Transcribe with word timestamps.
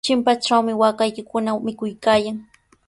Chimpatrawmi 0.05 0.73
waakaykikuna 0.81 1.49
mikuykaayan. 1.65 2.37